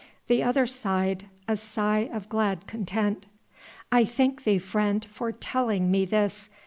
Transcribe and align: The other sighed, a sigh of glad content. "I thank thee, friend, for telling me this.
The 0.25 0.41
other 0.41 0.65
sighed, 0.65 1.25
a 1.47 1.55
sigh 1.55 2.09
of 2.11 2.27
glad 2.27 2.65
content. 2.65 3.27
"I 3.91 4.03
thank 4.03 4.45
thee, 4.45 4.57
friend, 4.57 5.05
for 5.05 5.31
telling 5.31 5.91
me 5.91 6.05
this. 6.05 6.49